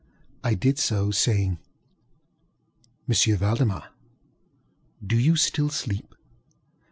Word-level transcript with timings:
I 0.43 0.55
did 0.55 0.79
so, 0.79 1.11
saying: 1.11 1.59
ŌĆ£M. 3.07 3.37
Valdemar, 3.37 3.89
do 5.05 5.15
you 5.15 5.35
still 5.35 5.69
sleep? 5.69 6.15